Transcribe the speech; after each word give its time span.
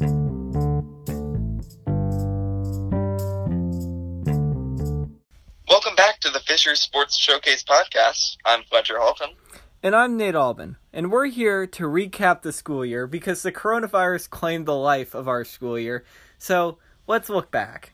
Welcome 0.00 0.14
back 5.94 6.20
to 6.20 6.30
the 6.30 6.40
Fishers 6.46 6.80
Sports 6.80 7.18
Showcase 7.18 7.62
podcast. 7.62 8.38
I'm 8.46 8.62
Fletcher 8.62 8.98
Halton. 8.98 9.34
And 9.82 9.94
I'm 9.94 10.16
Nate 10.16 10.34
Albin, 10.34 10.78
and 10.94 11.12
we're 11.12 11.26
here 11.26 11.66
to 11.66 11.82
recap 11.84 12.40
the 12.40 12.52
school 12.52 12.82
year 12.82 13.06
because 13.06 13.42
the 13.42 13.52
coronavirus 13.52 14.30
claimed 14.30 14.64
the 14.64 14.74
life 14.74 15.14
of 15.14 15.28
our 15.28 15.44
school 15.44 15.78
year. 15.78 16.04
So 16.38 16.78
let's 17.06 17.28
look 17.28 17.50
back. 17.50 17.92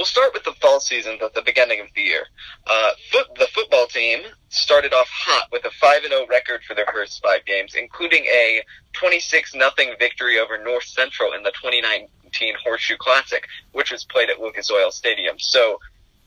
We'll 0.00 0.06
start 0.06 0.32
with 0.32 0.44
the 0.44 0.54
fall 0.62 0.80
season 0.80 1.18
at 1.22 1.34
the 1.34 1.42
beginning 1.42 1.82
of 1.82 1.88
the 1.94 2.00
year. 2.00 2.22
Uh, 2.66 2.92
foot, 3.12 3.26
the 3.38 3.46
football 3.52 3.86
team 3.86 4.20
started 4.48 4.94
off 4.94 5.06
hot 5.10 5.48
with 5.52 5.62
a 5.66 5.70
5 5.70 6.04
0 6.08 6.26
record 6.26 6.62
for 6.66 6.74
their 6.74 6.86
first 6.90 7.22
five 7.22 7.44
games, 7.44 7.74
including 7.78 8.24
a 8.24 8.62
26 8.94 9.52
0 9.52 9.70
victory 9.98 10.38
over 10.38 10.56
North 10.56 10.84
Central 10.84 11.34
in 11.34 11.42
the 11.42 11.50
2019 11.50 12.54
Horseshoe 12.64 12.96
Classic, 12.96 13.44
which 13.72 13.92
was 13.92 14.06
played 14.06 14.30
at 14.30 14.40
Lucas 14.40 14.70
Oil 14.70 14.90
Stadium. 14.90 15.38
So 15.38 15.78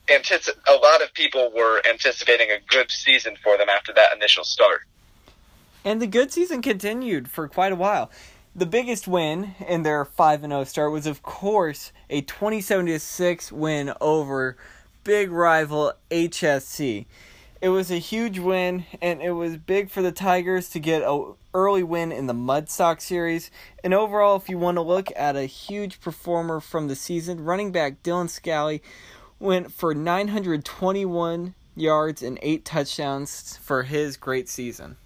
antici- 0.06 0.56
a 0.68 0.76
lot 0.76 1.02
of 1.02 1.12
people 1.12 1.50
were 1.52 1.82
anticipating 1.84 2.52
a 2.52 2.60
good 2.68 2.92
season 2.92 3.36
for 3.42 3.58
them 3.58 3.68
after 3.68 3.92
that 3.94 4.14
initial 4.14 4.44
start. 4.44 4.82
And 5.84 6.00
the 6.00 6.06
good 6.06 6.30
season 6.30 6.62
continued 6.62 7.28
for 7.28 7.48
quite 7.48 7.72
a 7.72 7.76
while. 7.76 8.12
The 8.56 8.66
biggest 8.66 9.08
win 9.08 9.56
in 9.66 9.82
their 9.82 10.04
5 10.04 10.42
0 10.42 10.62
start 10.62 10.92
was, 10.92 11.08
of 11.08 11.24
course, 11.24 11.90
a 12.08 12.20
27 12.22 13.00
6 13.00 13.50
win 13.50 13.92
over 14.00 14.56
big 15.02 15.32
rival 15.32 15.94
HSE. 16.08 17.06
It 17.60 17.68
was 17.70 17.90
a 17.90 17.98
huge 17.98 18.38
win, 18.38 18.84
and 19.02 19.20
it 19.20 19.32
was 19.32 19.56
big 19.56 19.90
for 19.90 20.02
the 20.02 20.12
Tigers 20.12 20.68
to 20.68 20.78
get 20.78 21.02
a 21.02 21.32
early 21.52 21.82
win 21.82 22.12
in 22.12 22.28
the 22.28 22.32
Mudsock 22.32 23.00
series. 23.00 23.50
And 23.82 23.92
overall, 23.92 24.36
if 24.36 24.48
you 24.48 24.56
want 24.56 24.76
to 24.76 24.82
look 24.82 25.08
at 25.16 25.34
a 25.34 25.46
huge 25.46 26.00
performer 26.00 26.60
from 26.60 26.86
the 26.86 26.94
season, 26.94 27.44
running 27.44 27.72
back 27.72 28.04
Dylan 28.04 28.30
Scally 28.30 28.84
went 29.40 29.72
for 29.72 29.96
921 29.96 31.54
yards 31.74 32.22
and 32.22 32.38
eight 32.40 32.64
touchdowns 32.64 33.56
for 33.56 33.82
his 33.82 34.16
great 34.16 34.48
season. 34.48 34.96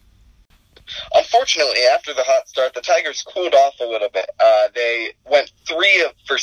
Unfortunately, 1.14 1.80
after 1.92 2.14
the 2.14 2.24
hot 2.24 2.48
start, 2.48 2.74
the 2.74 2.80
Tigers 2.80 3.22
cooled 3.22 3.54
off 3.54 3.74
a 3.80 3.84
little 3.84 4.08
bit. 4.08 4.28
Uh, 4.38 4.68
they 4.74 5.12
went 5.24 5.52
three 5.66 6.02
of 6.02 6.12
for 6.26 6.38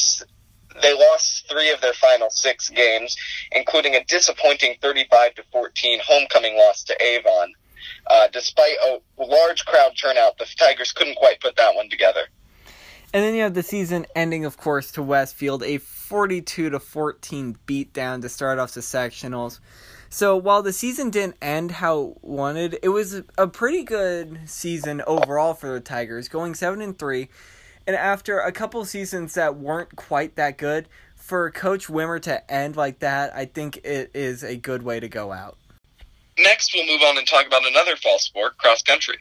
they 0.82 0.94
lost 0.94 1.48
three 1.50 1.72
of 1.72 1.82
their 1.82 1.94
final 1.94 2.30
six 2.30 2.70
games, 2.70 3.16
including 3.52 3.96
a 3.96 4.04
disappointing 4.04 4.76
35 4.82 5.36
to 5.36 5.44
14 5.52 6.00
homecoming 6.06 6.58
loss 6.58 6.84
to 6.84 7.02
Avon. 7.02 7.54
Uh, 8.08 8.28
despite 8.32 8.76
a 8.86 9.00
large 9.18 9.66
crowd 9.66 9.94
turnout, 10.00 10.38
the 10.38 10.46
Tigers 10.58 10.92
couldn't 10.92 11.16
quite 11.16 11.40
put 11.40 11.56
that 11.56 11.76
one 11.76 11.90
together. 11.90 12.28
And 13.14 13.24
then 13.24 13.34
you 13.34 13.44
have 13.44 13.54
the 13.54 13.64
season 13.64 14.06
ending, 14.16 14.44
of 14.44 14.58
course, 14.58 14.92
to 14.94 15.04
Westfield, 15.04 15.64
a 15.64 15.78
42 15.78 16.72
to 16.72 16.80
14 16.80 17.58
beatdown 17.66 18.22
to 18.22 18.30
start 18.30 18.60
off 18.60 18.74
the 18.74 18.82
sectionals. 18.82 19.60
So 20.10 20.38
while 20.38 20.62
the 20.62 20.74
season 20.74 21.10
didn't 21.10 21.38
end 21.42 21.72
how 21.72 22.18
wanted, 22.22 22.80
it 22.82 22.90
was 22.90 23.22
a 23.38 23.48
pretty 23.48 23.84
good 23.84 24.40
season 24.46 25.02
overall 25.06 25.54
for 25.54 25.72
the 25.74 25.80
Tigers, 25.80 26.28
going 26.28 26.56
seven 26.56 26.82
and 26.82 26.98
three. 26.98 27.30
And 27.88 27.96
after 27.96 28.40
a 28.40 28.52
couple 28.52 28.84
seasons 28.86 29.34
that 29.34 29.58
weren't 29.58 29.96
quite 29.96 30.36
that 30.36 30.58
good, 30.58 30.88
for 31.26 31.50
Coach 31.50 31.88
Wimmer 31.88 32.22
to 32.22 32.52
end 32.52 32.76
like 32.76 33.00
that, 33.00 33.36
I 33.36 33.46
think 33.46 33.78
it 33.78 34.12
is 34.14 34.44
a 34.44 34.56
good 34.56 34.84
way 34.84 35.00
to 35.00 35.10
go 35.10 35.32
out. 35.32 35.58
Next, 36.38 36.72
we'll 36.74 36.86
move 36.86 37.02
on 37.02 37.18
and 37.18 37.28
talk 37.28 37.48
about 37.48 37.66
another 37.66 37.96
fall 37.96 38.20
sport, 38.20 38.58
cross 38.58 38.84
country. 38.84 39.18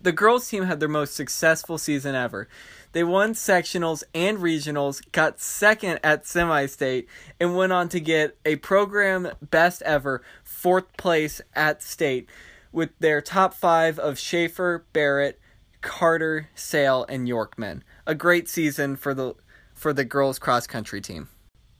The 0.00 0.12
girls' 0.12 0.48
team 0.48 0.62
had 0.64 0.78
their 0.78 0.88
most 0.88 1.16
successful 1.16 1.76
season 1.76 2.14
ever. 2.14 2.48
They 2.92 3.04
won 3.04 3.34
sectionals 3.34 4.02
and 4.14 4.38
regionals, 4.38 5.02
got 5.12 5.40
second 5.40 6.00
at 6.02 6.26
semi 6.26 6.66
state, 6.66 7.08
and 7.38 7.56
went 7.56 7.72
on 7.72 7.88
to 7.90 8.00
get 8.00 8.36
a 8.44 8.56
program 8.56 9.28
best 9.42 9.82
ever, 9.82 10.22
fourth 10.42 10.96
place 10.96 11.40
at 11.54 11.82
state, 11.82 12.28
with 12.72 12.90
their 12.98 13.20
top 13.20 13.54
five 13.54 13.98
of 13.98 14.18
Schaefer, 14.18 14.84
Barrett, 14.92 15.38
Carter, 15.80 16.48
Sale, 16.54 17.06
and 17.08 17.28
Yorkman. 17.28 17.82
A 18.06 18.14
great 18.14 18.48
season 18.48 18.96
for 18.96 19.14
the 19.14 19.34
for 19.74 19.92
the 19.92 20.04
girls 20.04 20.38
cross 20.38 20.66
country 20.66 21.00
team. 21.00 21.28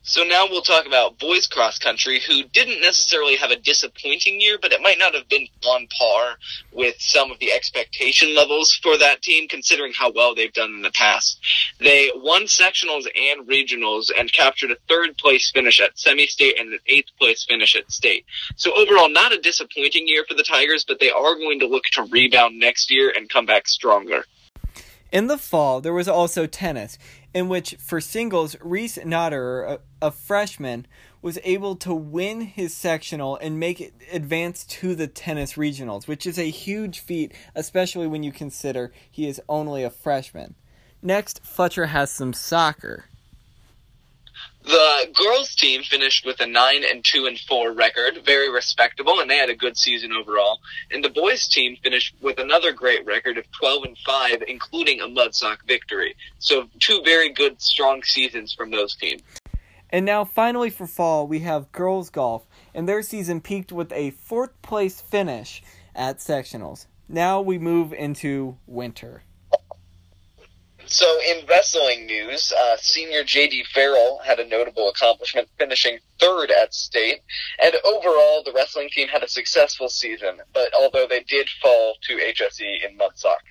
So 0.09 0.25
now 0.25 0.47
we'll 0.49 0.63
talk 0.63 0.87
about 0.87 1.19
boys 1.19 1.47
cross 1.47 1.79
country, 1.79 2.19
who 2.19 2.43
didn't 2.43 2.81
necessarily 2.81 3.37
have 3.37 3.51
a 3.51 3.57
disappointing 3.57 4.41
year, 4.41 4.57
but 4.61 4.73
it 4.73 4.81
might 4.81 4.99
not 4.99 5.13
have 5.15 5.29
been 5.29 5.47
on 5.67 5.87
par 5.89 6.39
with 6.73 6.95
some 6.99 7.31
of 7.31 7.39
the 7.41 7.53
expectation 7.53 8.35
levels 8.35 8.73
for 8.83 8.97
that 8.97 9.21
team, 9.21 9.49
considering 9.49 9.93
how 9.93 10.11
well 10.11 10.35
they've 10.35 10.55
done 10.55 10.73
in 10.73 10.81
the 10.81 10.91
past. 10.93 11.39
They 11.79 12.11
won 12.15 12.45
sectionals 12.45 13.07
and 13.15 13.47
regionals 13.47 14.11
and 14.19 14.33
captured 14.33 14.71
a 14.71 14.79
third 14.89 15.19
place 15.19 15.51
finish 15.51 15.79
at 15.79 15.99
semi-state 15.99 16.59
and 16.59 16.73
an 16.73 16.79
eighth 16.87 17.11
place 17.19 17.45
finish 17.45 17.77
at 17.77 17.93
state. 17.93 18.25
So 18.57 18.75
overall, 18.75 19.11
not 19.11 19.35
a 19.35 19.39
disappointing 19.39 20.09
year 20.09 20.25
for 20.27 20.33
the 20.33 20.43
Tigers, 20.43 20.87
but 20.89 21.01
they 21.01 21.11
are 21.11 21.35
going 21.35 21.61
to 21.61 21.67
look 21.67 21.85
to 21.93 22.05
rebound 22.05 22.59
next 22.59 22.91
year 22.91 23.13
and 23.15 23.29
come 23.29 23.45
back 23.45 23.69
stronger. 23.69 24.25
In 25.11 25.27
the 25.27 25.39
fall, 25.39 25.81
there 25.81 25.95
was 25.95 26.07
also 26.07 26.47
tennis, 26.47 26.99
in 27.35 27.49
which 27.49 27.77
for 27.79 28.01
singles, 28.01 28.57
Reese 28.61 28.99
Nader, 28.99 29.79
a, 30.01 30.07
a, 30.07 30.11
freshman, 30.11 30.87
was 31.21 31.39
able 31.45 31.77
to 31.77 31.95
win 31.95 32.41
his 32.43 32.75
sectional 32.75 33.37
and 33.37 33.61
make 33.61 33.81
it 33.81 33.95
advance 34.13 34.65
to 34.65 34.95
the 34.95 35.07
tennis 35.07 35.55
regionals, 35.55 36.07
which 36.07 36.27
is 36.27 36.39
a 36.39 36.51
huge 36.51 37.01
feat, 37.01 37.33
especially 37.55 38.07
when 38.07 38.23
you 38.23 38.33
consider 38.33 38.93
he 39.11 39.29
is 39.29 39.41
only 39.49 39.85
a 39.85 39.91
freshman. 39.91 40.55
Next, 41.03 41.45
Fletcher 41.45 41.87
has 41.87 42.11
some 42.11 42.33
soccer. 42.33 43.05
The 44.65 45.09
girls 45.15 45.55
team 45.55 45.83
finished 45.83 46.27
with 46.27 46.41
a 46.41 46.47
9 46.47 46.85
and 46.85 47.05
2 47.05 47.27
and 47.27 47.39
4 47.39 47.73
record, 47.73 48.23
very 48.25 48.51
respectable, 48.51 49.21
and 49.21 49.31
they 49.31 49.37
had 49.37 49.49
a 49.49 49.55
good 49.55 49.77
season 49.77 50.13
overall. 50.13 50.61
And 50.91 51.03
the 51.03 51.09
boys 51.09 51.49
team 51.49 51.77
finished 51.83 52.15
with 52.21 52.39
another 52.39 52.73
great 52.73 53.07
record 53.07 53.39
of 53.39 53.51
12 53.53 53.85
and 53.85 53.99
5, 53.99 54.43
including 54.47 55.01
a 55.01 55.07
Mudsock 55.07 55.59
victory. 55.67 56.17
So 56.39 56.69
two 56.81 57.01
very 57.05 57.31
good, 57.33 57.63
strong 57.63 58.03
seasons 58.03 58.53
from 58.53 58.71
those 58.71 58.95
teams. 58.95 59.23
And 59.91 60.05
now, 60.05 60.25
finally, 60.25 60.69
for 60.69 60.87
fall, 60.87 61.27
we 61.27 61.39
have 61.41 61.73
girls 61.73 62.11
golf, 62.11 62.47
and 62.75 62.87
their 62.87 63.01
season 63.03 63.41
peaked 63.41 63.73
with 63.73 63.91
a 63.93 64.11
fourth 64.11 64.61
place 64.61 65.01
finish 65.01 65.63
at 65.95 66.19
sectionals. 66.19 66.87
Now 67.09 67.41
we 67.41 67.59
move 67.59 67.95
into 67.95 68.59
winter. 68.67 69.23
So, 70.91 71.21
in 71.21 71.45
wrestling 71.47 72.07
news, 72.07 72.51
uh, 72.51 72.77
senior 72.79 73.23
JD 73.23 73.67
Farrell 73.67 74.21
had 74.25 74.41
a 74.41 74.49
notable 74.49 74.89
accomplishment, 74.89 75.47
finishing 75.59 75.99
third 76.19 76.51
at 76.51 76.73
state. 76.73 77.21
And 77.63 77.75
overall, 77.85 78.43
the 78.43 78.53
wrestling 78.55 78.89
team 78.91 79.09
had 79.09 79.23
a 79.23 79.29
successful 79.29 79.91
season, 79.91 80.39
but 80.55 80.73
although 80.75 81.07
they 81.07 81.23
did 81.25 81.51
fall 81.63 81.97
to 82.05 82.17
HSE 82.17 82.87
in 82.89 82.97
Mudsock. 82.97 83.45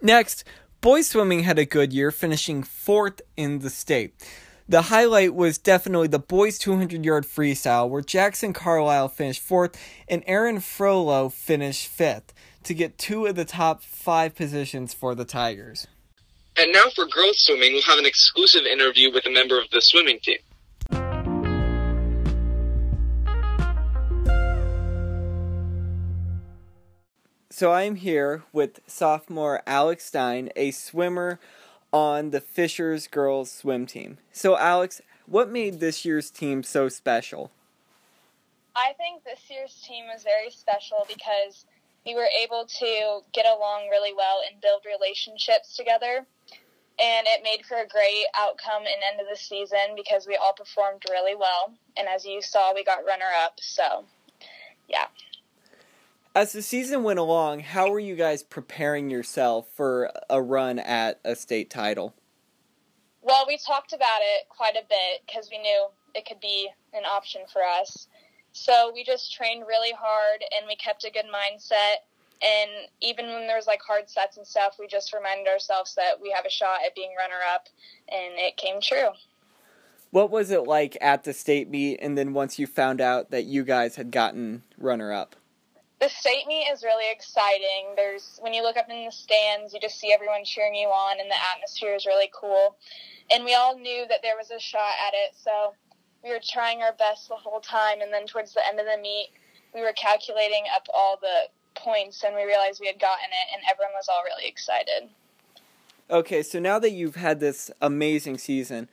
Next, 0.00 0.44
boys 0.80 1.08
swimming 1.08 1.40
had 1.40 1.58
a 1.58 1.64
good 1.64 1.92
year, 1.92 2.12
finishing 2.12 2.62
fourth 2.62 3.20
in 3.36 3.58
the 3.58 3.70
state. 3.70 4.14
The 4.68 4.82
highlight 4.82 5.34
was 5.34 5.58
definitely 5.58 6.06
the 6.06 6.20
boys 6.20 6.60
200 6.60 7.04
yard 7.04 7.26
freestyle, 7.26 7.88
where 7.88 8.02
Jackson 8.02 8.52
Carlisle 8.52 9.08
finished 9.08 9.42
fourth 9.42 9.76
and 10.06 10.22
Aaron 10.28 10.60
Frollo 10.60 11.28
finished 11.28 11.88
fifth 11.88 12.32
to 12.62 12.72
get 12.72 12.98
two 12.98 13.26
of 13.26 13.34
the 13.34 13.44
top 13.44 13.82
five 13.82 14.36
positions 14.36 14.94
for 14.94 15.16
the 15.16 15.24
Tigers. 15.24 15.88
And 16.60 16.72
now 16.72 16.90
for 16.94 17.06
girls 17.06 17.38
swimming, 17.38 17.72
we'll 17.72 17.82
have 17.84 17.98
an 17.98 18.04
exclusive 18.04 18.66
interview 18.66 19.10
with 19.10 19.24
a 19.24 19.30
member 19.30 19.58
of 19.58 19.70
the 19.70 19.80
swimming 19.80 20.18
team. 20.20 20.36
So 27.48 27.72
I'm 27.72 27.94
here 27.94 28.42
with 28.52 28.80
sophomore 28.86 29.62
Alex 29.66 30.04
Stein, 30.04 30.50
a 30.54 30.70
swimmer 30.70 31.40
on 31.94 32.28
the 32.28 32.42
Fishers 32.42 33.06
girls 33.06 33.50
swim 33.50 33.86
team. 33.86 34.18
So 34.30 34.58
Alex, 34.58 35.00
what 35.24 35.48
made 35.48 35.80
this 35.80 36.04
year's 36.04 36.30
team 36.30 36.62
so 36.62 36.90
special? 36.90 37.50
I 38.76 38.92
think 38.98 39.24
this 39.24 39.40
year's 39.48 39.80
team 39.80 40.04
was 40.12 40.24
very 40.24 40.50
special 40.50 41.06
because 41.08 41.64
we 42.06 42.14
were 42.14 42.28
able 42.42 42.66
to 42.66 43.20
get 43.32 43.46
along 43.46 43.88
really 43.90 44.14
well 44.14 44.40
and 44.50 44.60
build 44.60 44.82
relationships 44.86 45.76
together 45.76 46.26
and 47.00 47.26
it 47.26 47.42
made 47.42 47.64
for 47.64 47.78
a 47.78 47.86
great 47.86 48.26
outcome 48.36 48.82
and 48.82 49.02
end 49.10 49.20
of 49.20 49.26
the 49.30 49.36
season 49.36 49.96
because 49.96 50.26
we 50.26 50.36
all 50.36 50.52
performed 50.52 51.02
really 51.08 51.34
well. 51.34 51.72
And 51.96 52.06
as 52.06 52.26
you 52.26 52.42
saw, 52.42 52.74
we 52.74 52.84
got 52.84 53.06
runner 53.06 53.24
up. 53.42 53.54
So, 53.58 54.04
yeah. 54.86 55.06
As 56.34 56.52
the 56.52 56.62
season 56.62 57.02
went 57.02 57.18
along, 57.18 57.60
how 57.60 57.90
were 57.90 57.98
you 57.98 58.16
guys 58.16 58.42
preparing 58.42 59.10
yourself 59.10 59.68
for 59.74 60.12
a 60.28 60.42
run 60.42 60.78
at 60.78 61.20
a 61.24 61.34
state 61.34 61.70
title? 61.70 62.14
Well, 63.22 63.44
we 63.48 63.58
talked 63.58 63.92
about 63.92 64.20
it 64.20 64.48
quite 64.48 64.74
a 64.74 64.84
bit 64.88 65.22
because 65.26 65.48
we 65.50 65.58
knew 65.58 65.88
it 66.14 66.26
could 66.26 66.40
be 66.40 66.68
an 66.92 67.04
option 67.04 67.42
for 67.50 67.62
us. 67.62 68.08
So 68.52 68.90
we 68.94 69.04
just 69.04 69.32
trained 69.32 69.64
really 69.66 69.92
hard 69.92 70.42
and 70.56 70.66
we 70.66 70.76
kept 70.76 71.04
a 71.04 71.10
good 71.10 71.26
mindset 71.26 72.02
And 72.42 72.70
even 73.00 73.26
when 73.26 73.46
there 73.46 73.56
was 73.56 73.66
like 73.66 73.82
hard 73.82 74.08
sets 74.08 74.36
and 74.38 74.46
stuff, 74.46 74.76
we 74.78 74.86
just 74.86 75.12
reminded 75.12 75.46
ourselves 75.46 75.94
that 75.96 76.20
we 76.20 76.30
have 76.30 76.46
a 76.46 76.50
shot 76.50 76.80
at 76.86 76.94
being 76.94 77.10
runner 77.18 77.40
up, 77.54 77.68
and 78.08 78.34
it 78.36 78.56
came 78.56 78.80
true. 78.80 79.10
What 80.10 80.30
was 80.30 80.50
it 80.50 80.66
like 80.66 80.96
at 81.00 81.24
the 81.24 81.32
state 81.32 81.68
meet, 81.70 81.98
and 82.00 82.16
then 82.16 82.32
once 82.32 82.58
you 82.58 82.66
found 82.66 83.00
out 83.00 83.30
that 83.30 83.44
you 83.44 83.62
guys 83.62 83.96
had 83.96 84.10
gotten 84.10 84.62
runner 84.78 85.12
up? 85.12 85.36
The 86.00 86.08
state 86.08 86.46
meet 86.48 86.66
is 86.72 86.82
really 86.82 87.12
exciting. 87.12 87.92
There's 87.94 88.38
when 88.40 88.54
you 88.54 88.62
look 88.62 88.78
up 88.78 88.88
in 88.88 89.04
the 89.04 89.12
stands, 89.12 89.74
you 89.74 89.80
just 89.80 90.00
see 90.00 90.12
everyone 90.12 90.44
cheering 90.44 90.74
you 90.74 90.88
on, 90.88 91.20
and 91.20 91.30
the 91.30 91.36
atmosphere 91.54 91.94
is 91.94 92.06
really 92.06 92.30
cool. 92.34 92.76
And 93.30 93.44
we 93.44 93.54
all 93.54 93.78
knew 93.78 94.06
that 94.08 94.22
there 94.22 94.34
was 94.36 94.50
a 94.50 94.58
shot 94.58 94.94
at 95.06 95.12
it, 95.12 95.34
so 95.36 95.74
we 96.22 96.30
were 96.30 96.40
trying 96.42 96.82
our 96.82 96.92
best 96.92 97.28
the 97.28 97.36
whole 97.36 97.60
time. 97.60 98.00
And 98.00 98.12
then 98.12 98.26
towards 98.26 98.54
the 98.54 98.60
end 98.66 98.78
of 98.78 98.86
the 98.86 99.00
meet, 99.00 99.30
we 99.74 99.80
were 99.80 99.92
calculating 99.92 100.64
up 100.74 100.86
all 100.92 101.18
the 101.20 101.48
points, 101.74 102.24
and 102.24 102.34
we 102.34 102.42
realized 102.42 102.80
we 102.80 102.86
had 102.86 103.00
gotten 103.00 103.26
it, 103.26 103.54
and 103.54 103.62
everyone 103.70 103.92
was 103.94 104.08
all 104.08 104.22
really 104.24 104.48
excited. 104.48 105.08
Okay, 106.10 106.42
so 106.42 106.58
now 106.58 106.78
that 106.78 106.90
you've 106.90 107.14
had 107.14 107.38
this 107.40 107.70
amazing 107.80 108.38
season, 108.38 108.88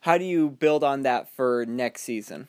how 0.00 0.18
do 0.18 0.24
you 0.24 0.50
build 0.50 0.82
on 0.82 1.02
that 1.02 1.28
for 1.28 1.64
next 1.66 2.02
season? 2.02 2.48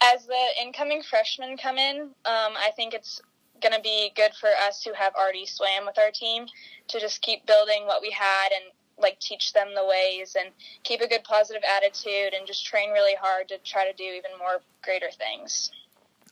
As 0.00 0.26
the 0.26 0.62
incoming 0.62 1.02
freshmen 1.02 1.56
come 1.56 1.78
in, 1.78 2.02
um, 2.02 2.12
I 2.24 2.70
think 2.76 2.94
it's 2.94 3.20
going 3.60 3.74
to 3.74 3.80
be 3.80 4.12
good 4.14 4.32
for 4.38 4.50
us 4.66 4.84
who 4.84 4.92
have 4.92 5.14
already 5.14 5.46
swam 5.46 5.86
with 5.86 5.98
our 5.98 6.10
team 6.10 6.46
to 6.88 7.00
just 7.00 7.22
keep 7.22 7.46
building 7.46 7.86
what 7.86 8.02
we 8.02 8.10
had 8.10 8.48
and 8.54 8.72
like 8.98 9.18
teach 9.20 9.52
them 9.52 9.68
the 9.74 9.84
ways 9.84 10.36
and 10.38 10.50
keep 10.82 11.00
a 11.00 11.08
good 11.08 11.24
positive 11.24 11.62
attitude 11.76 12.34
and 12.34 12.46
just 12.46 12.64
train 12.64 12.90
really 12.90 13.14
hard 13.20 13.48
to 13.48 13.58
try 13.58 13.90
to 13.90 13.96
do 13.96 14.04
even 14.04 14.30
more 14.38 14.60
greater 14.82 15.10
things. 15.10 15.70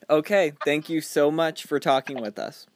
Okay, 0.09 0.53
thank 0.65 0.89
you 0.89 1.01
so 1.01 1.31
much 1.31 1.65
for 1.65 1.81
talking 1.81 2.21
with 2.21 2.39
us. 2.39 2.67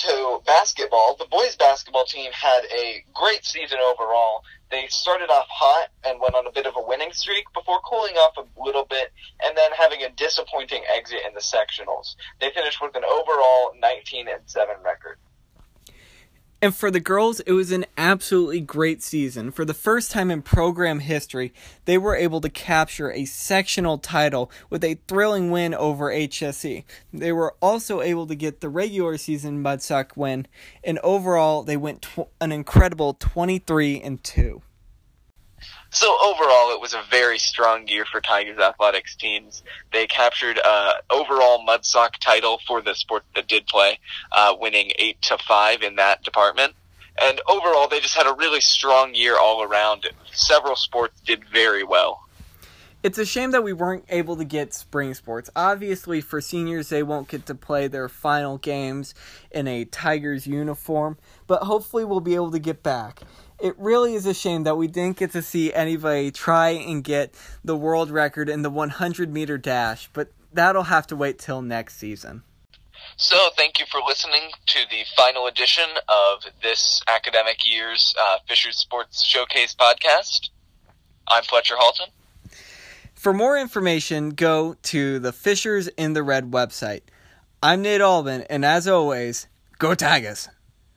To 0.00 0.40
basketball, 0.46 1.16
the 1.18 1.26
boys 1.26 1.56
basketball 1.56 2.04
team 2.04 2.32
had 2.32 2.64
a 2.72 3.04
great 3.14 3.44
season 3.44 3.78
overall. 3.78 4.42
They 4.70 4.86
started 4.88 5.30
off 5.30 5.46
hot 5.50 5.88
and 6.04 6.20
went 6.20 6.34
on 6.34 6.46
a 6.46 6.52
bit 6.52 6.66
of 6.66 6.74
a 6.76 6.82
winning 6.82 7.12
streak 7.12 7.44
before 7.52 7.80
cooling 7.80 8.14
off 8.14 8.36
a 8.38 8.44
little 8.62 8.84
bit 8.84 9.12
and 9.44 9.56
then 9.56 9.70
having 9.76 10.02
a 10.02 10.10
disappointing 10.10 10.82
exit 10.94 11.20
in 11.26 11.34
the 11.34 11.40
sectionals. 11.40 12.16
They 12.40 12.50
finished 12.50 12.80
with 12.80 12.96
an 12.96 13.04
overall 13.04 13.72
19 13.78 14.28
and 14.28 14.40
7 14.46 14.76
record. 14.82 15.18
And 16.62 16.74
for 16.74 16.90
the 16.90 17.00
girls, 17.00 17.40
it 17.40 17.52
was 17.52 17.72
an 17.72 17.86
absolutely 17.96 18.60
great 18.60 19.02
season. 19.02 19.50
For 19.50 19.64
the 19.64 19.72
first 19.72 20.10
time 20.10 20.30
in 20.30 20.42
program 20.42 20.98
history, 21.00 21.54
they 21.86 21.96
were 21.96 22.14
able 22.14 22.42
to 22.42 22.50
capture 22.50 23.10
a 23.10 23.24
sectional 23.24 23.96
title 23.96 24.50
with 24.68 24.84
a 24.84 24.98
thrilling 25.08 25.50
win 25.50 25.72
over 25.72 26.10
HSE. 26.10 26.84
They 27.14 27.32
were 27.32 27.54
also 27.62 28.02
able 28.02 28.26
to 28.26 28.34
get 28.34 28.60
the 28.60 28.68
regular 28.68 29.16
season 29.16 29.62
Mudsock 29.62 30.18
win, 30.18 30.46
and 30.84 30.98
overall, 30.98 31.62
they 31.62 31.78
went 31.78 32.02
tw- 32.02 32.28
an 32.42 32.52
incredible 32.52 33.14
23 33.14 34.02
and 34.02 34.22
2. 34.22 34.60
So 35.90 36.16
overall, 36.22 36.72
it 36.72 36.80
was 36.80 36.94
a 36.94 37.02
very 37.10 37.38
strong 37.38 37.88
year 37.88 38.04
for 38.04 38.20
Tigers 38.20 38.58
athletics 38.58 39.16
teams. 39.16 39.62
They 39.92 40.06
captured 40.06 40.60
uh, 40.64 40.92
overall 41.10 41.64
Mudsock 41.66 42.16
title 42.20 42.60
for 42.66 42.80
the 42.80 42.94
sport 42.94 43.24
that 43.34 43.48
did 43.48 43.66
play, 43.66 43.98
uh, 44.30 44.54
winning 44.58 44.92
eight 44.98 45.20
to 45.22 45.38
five 45.38 45.82
in 45.82 45.96
that 45.96 46.22
department. 46.22 46.74
And 47.20 47.40
overall, 47.48 47.88
they 47.88 48.00
just 48.00 48.14
had 48.14 48.26
a 48.26 48.34
really 48.34 48.60
strong 48.60 49.14
year 49.14 49.36
all 49.36 49.62
around. 49.62 50.06
Several 50.32 50.76
sports 50.76 51.20
did 51.22 51.44
very 51.52 51.82
well. 51.82 52.20
It's 53.02 53.16
a 53.16 53.24
shame 53.24 53.50
that 53.52 53.64
we 53.64 53.72
weren't 53.72 54.04
able 54.10 54.36
to 54.36 54.44
get 54.44 54.74
spring 54.74 55.14
sports. 55.14 55.48
Obviously, 55.56 56.20
for 56.20 56.42
seniors, 56.42 56.90
they 56.90 57.02
won't 57.02 57.28
get 57.28 57.46
to 57.46 57.54
play 57.54 57.88
their 57.88 58.10
final 58.10 58.58
games 58.58 59.14
in 59.50 59.66
a 59.66 59.86
Tigers 59.86 60.46
uniform, 60.46 61.16
but 61.50 61.64
hopefully, 61.64 62.04
we'll 62.04 62.20
be 62.20 62.34
able 62.34 62.52
to 62.52 62.60
get 62.60 62.82
back 62.82 63.20
it 63.60 63.74
really 63.78 64.14
is 64.14 64.26
a 64.26 64.34
shame 64.34 64.64
that 64.64 64.76
we 64.76 64.86
didn't 64.86 65.16
get 65.16 65.32
to 65.32 65.42
see 65.42 65.72
anybody 65.72 66.30
try 66.30 66.70
and 66.70 67.04
get 67.04 67.34
the 67.64 67.76
world 67.76 68.10
record 68.10 68.48
in 68.48 68.62
the 68.62 68.70
100 68.70 69.32
meter 69.32 69.58
dash, 69.58 70.08
but 70.12 70.32
that'll 70.52 70.84
have 70.84 71.06
to 71.08 71.16
wait 71.16 71.38
till 71.38 71.62
next 71.62 71.96
season. 71.96 72.42
So, 73.16 73.36
thank 73.56 73.78
you 73.78 73.86
for 73.90 74.00
listening 74.06 74.50
to 74.66 74.80
the 74.88 75.04
final 75.16 75.46
edition 75.46 75.88
of 76.08 76.44
this 76.62 77.02
academic 77.06 77.58
year's 77.64 78.14
uh, 78.20 78.38
Fishers 78.48 78.78
Sports 78.78 79.22
Showcase 79.22 79.74
podcast. 79.74 80.50
I'm 81.28 81.42
Fletcher 81.44 81.74
Halton. 81.78 82.08
For 83.14 83.34
more 83.34 83.58
information, 83.58 84.30
go 84.30 84.76
to 84.84 85.18
the 85.18 85.32
Fishers 85.32 85.88
in 85.88 86.14
the 86.14 86.22
Red 86.22 86.50
website. 86.50 87.02
I'm 87.62 87.82
Nate 87.82 88.00
Albin, 88.00 88.42
and 88.48 88.64
as 88.64 88.88
always, 88.88 89.48
go 89.78 89.94
Tigers! 89.94 90.48